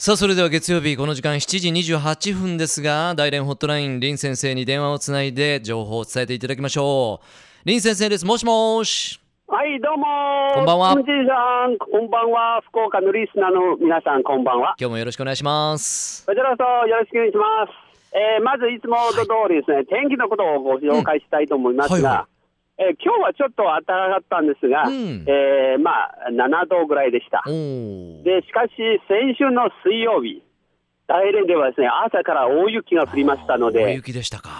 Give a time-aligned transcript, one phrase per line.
[0.00, 7.26] さあそれでは月曜日この時間7時28分ですが大連ホットライン林先生に電話をつないで情報を伝えていただきましょう。
[7.64, 8.24] 林先生です。
[8.24, 9.18] もしもし。
[9.48, 10.06] はい、どうも
[10.54, 10.94] こんばんは。
[10.94, 11.02] こん
[12.08, 12.60] ばんは。
[12.68, 14.76] 福岡のリスナーの皆さん、こんばんは。
[14.78, 16.24] 今日もよろしくお願いします。
[16.26, 18.14] こちらこそよろしくお願いします。
[18.14, 22.14] えーまずいつもの通りですね、天気のことをご紹介したいと思いますが、うんはい。
[22.14, 22.28] は
[22.78, 25.24] えー今日はちょっと暖かかったんですが、うん。
[25.26, 27.42] えーまあ、7度ぐらいでした。
[27.44, 28.74] で、しかし、
[29.08, 30.42] 先週の水曜日、
[31.08, 34.50] 大連ではですね、朝から大雪が降りましたの大で、雪でしたか。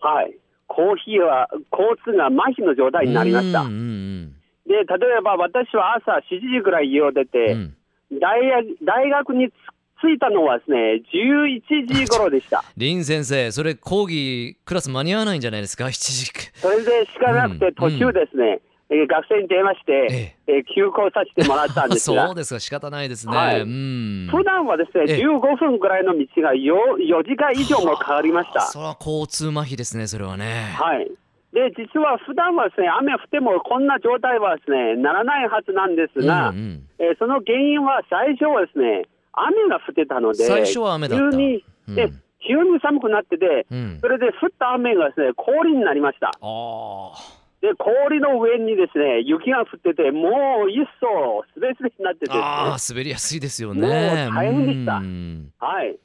[0.00, 0.34] はい、
[0.66, 3.60] コーヒーは、交通が麻痺の状態になりました。
[3.60, 3.66] うん。
[3.66, 4.34] うん
[4.68, 4.84] で、例
[5.18, 7.60] えば私は朝7時ぐらい家を出て、うん。
[7.60, 7.74] うん
[8.10, 9.52] 大学大学につ
[10.00, 12.62] 着いたのはですね、11時頃でした。
[12.78, 15.84] 林先生それ講義クラス間に合わないんじゃないですか？
[15.88, 16.26] 7時
[16.60, 22.10] それでしかなくうんて途中ですね、えー学生に電話して、えー休校させてもらったんです。
[22.12, 23.60] が そう、ですか仕方ないですね、はい。
[23.60, 24.28] うん。
[24.30, 25.26] 普段はですね、ええ。
[25.26, 26.74] 15分ぐらいの道が 4,
[27.06, 28.60] 4時間以上もかかりました。
[28.62, 30.74] それは交通麻痺ですねそれはね。
[30.78, 31.10] はい。
[31.52, 36.82] で、実は普段はですね、雨降ってもこんな状態はですね、ならないはずなんですが、うんうん。
[36.98, 39.04] えーその原因は最初はですね、
[39.46, 41.30] 雨が降ってたので、最初は雨だった。
[41.30, 41.94] 急に、うん。
[41.94, 43.98] で急に寒くなってて、うん。
[44.00, 46.30] それで降った雨がですね、氷になりました。
[46.40, 47.12] あ
[47.60, 52.32] で、氷の上にですね、雪が降ってて、もう一層すべすべになってて。
[52.32, 53.80] ね、あー滑りやすいですよね。
[53.80, 54.98] もう大変でした。
[54.98, 55.52] うん。
[55.58, 55.98] はい。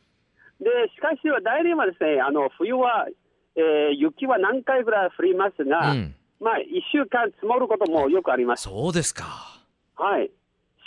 [0.60, 3.08] で、しかしは大連はですね、あの、冬は、
[3.56, 6.16] えー雪は何回ぐらい降りますが、うん。
[6.42, 8.64] まあ、一週間積もることもよくあります。
[8.64, 9.62] そうですか。
[9.96, 10.32] はい。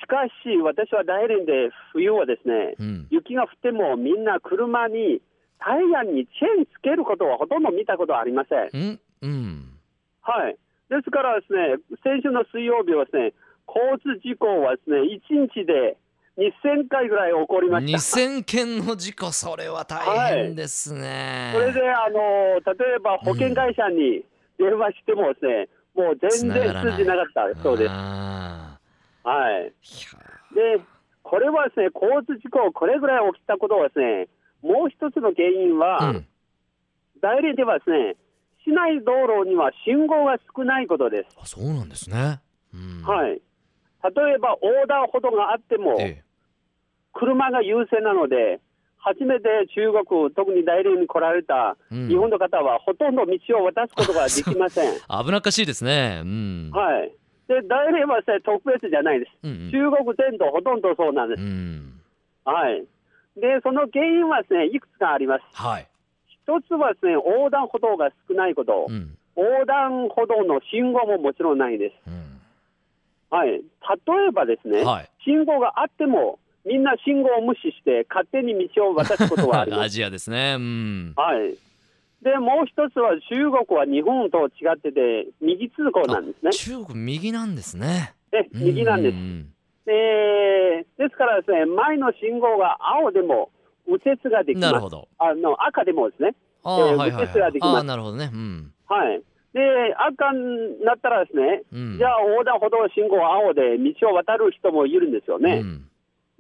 [0.01, 5.21] しかし、私は大連で冬はですね、うん雪が降ってもみんな車に、
[5.59, 8.69] タイヤにチェーンつけることはほとんど見たことはありません。
[8.73, 9.73] うんうん
[10.21, 10.57] はい。
[10.91, 13.33] ですからですね、先週の水曜日はですね、
[13.67, 15.97] 交通事故はですね、1日で
[16.37, 17.99] 2000回ぐらい起こりました。
[18.19, 24.25] 2000件の事故それは大変ですね、それで、あの、例えば保険会社に
[24.59, 27.91] 電話してもですね、もう全然通じなかったそうです。
[29.27, 29.73] あはい。
[30.55, 30.81] で、
[31.23, 34.29] これはですね、交通事故、これぐらい起きたことはですね、
[34.63, 36.27] もう一つの原因は、うん
[37.23, 38.15] 大連ではですね、
[38.63, 41.37] 市内道路には信号が少ないことです。
[41.41, 42.41] あそうなんですね、
[42.75, 43.31] うんはい。
[43.31, 46.23] 例えば横断歩道があっても、え
[47.15, 48.61] 車が優先なので、
[48.99, 54.95] 初めて中国、特に大連に来られたうん日本の方は、ほとんど道を渡すことができません。
[54.95, 57.13] え 危なっかしいですねうん、はい。
[57.49, 59.33] で、大連は特別じゃないです。
[59.45, 61.43] うんうん中国全土ほとんどそうなんです。
[61.43, 62.01] うん
[62.45, 62.85] はい。
[63.41, 65.43] で、その原因はですね、いくつかあります。
[65.53, 65.87] はい、
[66.47, 68.93] 一つはですね、横断歩道が少ないことう。
[68.93, 72.11] ん横断歩道の信号ももちろんないです。
[72.11, 72.41] うん
[73.29, 73.49] はい。
[73.51, 73.61] 例
[74.29, 79.91] えばですね、はい信号があっても、みんな信号を無視して勝手に道を渡すことはありまアす。
[79.95, 81.55] ジアですねうんはい。
[82.27, 86.51] で、もう一つは中国は日本と違ってて、右通行なんですね。
[86.51, 89.17] 中国右なんですねで、右なんですう。
[89.17, 89.53] ん
[89.87, 93.51] でですからですね、前の信号が青でも
[93.87, 94.73] 右折ができます。
[94.73, 96.35] なるほどあの赤でもですね。
[96.65, 99.23] えーはいはい右折ができますなるほどねうんはい。
[99.55, 105.63] で、赤になったらですね、うんじゃあ横断歩道信号青で道を渡る人もいるんですよね。
[105.63, 105.89] うん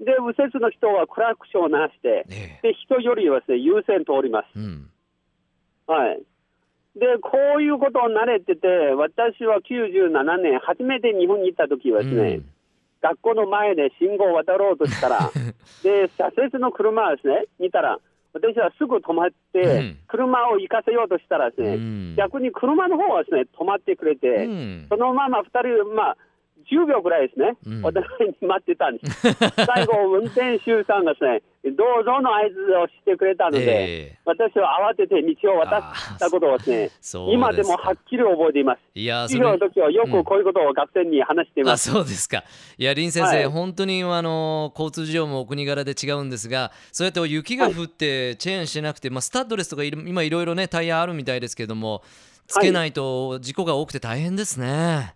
[0.01, 4.47] で、右折の人はクラクションを鳴らして、えで、人よりはですね、優先通ります。
[4.57, 4.91] えうん
[5.87, 6.23] はい。
[6.99, 12.41] で、こういうことを慣れてて、私は97年、初めて日本に行った時はですね、
[13.03, 15.31] 学校の前で信号を渡ろうとしたら、
[15.85, 17.99] で、左折の車をですね、見たら、
[18.33, 19.97] 私はすぐ止まって、うん。
[20.09, 22.15] 車を行かせようとしたらですね、うん。
[22.17, 24.87] 逆に車の方はですね、止まってくれて、うん。
[24.89, 26.17] そのまま2人、まあ、
[26.71, 27.85] 10秒ぐらいですね、うん。
[27.85, 29.33] お互いに待ってたんです。
[29.67, 33.67] 最後、運転手さんがですね、どうぞの合図をしてくれたので、え
[34.15, 34.19] え。
[34.25, 35.83] 私は慌てて道を渡っ
[36.19, 38.81] たことをですね、今でもはっきり覚えています。
[38.95, 41.91] いや授業の時はようんくこういうことを学生に話していまあす。
[41.91, 42.45] そうですか。
[42.79, 43.47] いや林先生、はい。
[43.47, 52.03] 本当にあの交通事情もお国柄で違うんですがそうやって雪が降ってチェーンしてなくて、まあ、スタッドレスとか今いろいろねタイヤあるみたいですけども
[52.47, 55.16] つけないと事故が多くて大変ですね。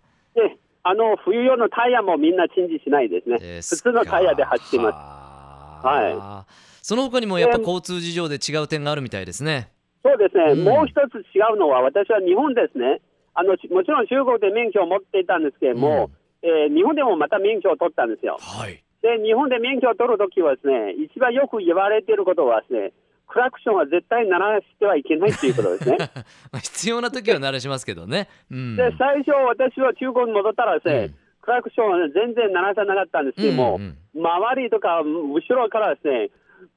[0.83, 3.37] あの冬用のタイヤもみんなチェンジしないですね。
[3.37, 4.95] です普通のタイヤで走っています。
[4.95, 6.45] はは
[6.81, 9.69] その他にもやっぱ交通事情で違う点があるみたいですね。
[10.03, 13.01] そうですね、うんもう一つ違うのは、私は日本ですね、
[13.35, 16.09] あのちもちろん中国で免許を持っていたんですけれども、
[16.41, 18.37] えー日本でもまた免許を取ったんですよ。
[18.41, 18.81] はい。
[19.01, 22.93] で、日本で免許を取るときはですね、一番よく言われていることはですね、
[23.31, 25.97] クラクションは絶対鳴らしてはいけないということですね。
[26.51, 28.27] まあ必要な時は鳴らしますけどね。
[28.51, 28.75] うん。
[28.75, 36.29] で、最初私は中国に戻ったらですね、クラクションは全然鳴らさなかったんですけども、うん周りとか後ろからですね、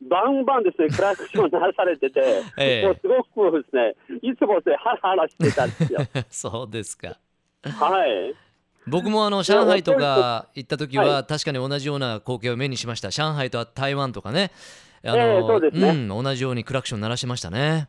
[0.08, 2.20] バンバンですね、クラクション鳴らされてて、
[2.56, 5.98] ええもうすごくですね、いつもですね、ハラハラしてたんですよ。
[6.30, 7.18] そうですか。
[7.64, 8.34] はい。
[8.86, 13.10] 僕もあの上海とか行った時はは確かに同じような光景を目にしました。
[13.10, 14.52] 上海と台湾とかね。
[15.04, 17.88] あええそうですねん、同じようにクラクション鳴らしましたね。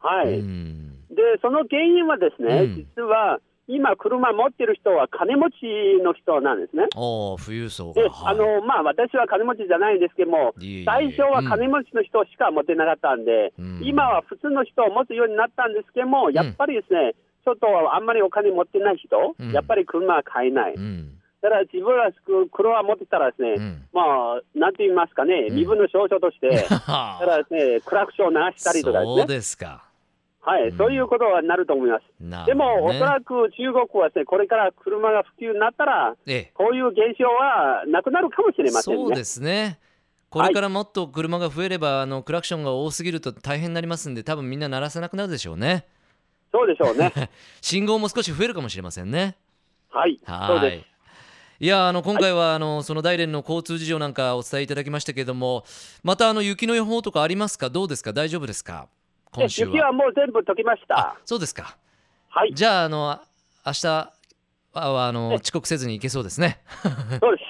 [0.00, 0.38] はい。
[0.38, 1.04] うん。
[1.10, 3.40] で、その原因はですね、うん実は、
[3.70, 6.84] 今、車持ってる人は金持ちの人なんですね。
[6.96, 8.00] おー富裕層が。
[8.00, 10.54] で、はいあの、まあ、私は金持ちじゃないんですけども
[10.86, 17.12] 最初は金持ちの人しか持ってなかったんで、うん今は普通の人を持つようになったんですけども、やっぱりですね、
[17.44, 20.74] ちょっとあんまりお金持ってない人、うんやっぱり車は買えない。
[20.74, 21.17] うん。
[21.40, 22.10] だから自分が
[22.50, 29.84] 車を持ってたらですね、うんまあ、なんて言いますかね、身分の象徴として、 だはからですね、クラクションを流したりとかですそうね、ですか。
[30.40, 32.02] はい、そういうことはなると思います。
[32.20, 36.52] なでも、おそらく中国はですね、これから車が普及になったら、ええ。
[36.54, 39.02] こういう現象はなくなるかもしれませんね。
[39.04, 39.78] そうですね。
[40.30, 45.86] これからもっと車が増えれば、あのクラクションが多すぎると大変になりますんで、多分みんな鳴らさなくなるでしょうね。
[46.50, 47.12] そうでしょうね。
[47.60, 49.36] 信号も少し増えるかもしれませんね。
[49.90, 50.97] はい、そうはいです。。
[51.60, 55.64] いやあの今回は、あのその大連の交通事情なんかお伝えいただきましたけれども、
[56.04, 58.86] またあの雪の予報とかありますか、どうですか、大丈夫ですか、
[59.32, 59.68] で今週は。
[59.70, 61.16] 雪はもう全部解きましたあ。
[61.24, 61.76] そうですか。
[62.28, 63.20] はい、じゃあ、あの
[63.66, 64.12] 明日は
[64.72, 66.60] あの遅刻せずに行けそうですね。
[67.20, 67.42] そうで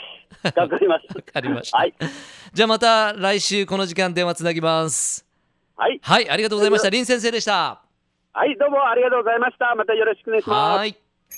[0.43, 0.55] す。
[0.55, 1.05] 頑張ります。
[1.15, 1.77] わかりました。
[1.77, 1.95] はい、
[2.55, 5.27] じゃあまた来週この時間電話つなぎます。
[5.77, 6.89] はい、はい、ありがとうございました。
[6.89, 7.83] 林先生でした。
[8.33, 9.75] はい、どうもありがとうございました。
[9.75, 10.79] またよろしくお願いします。
[10.79, 11.08] はい。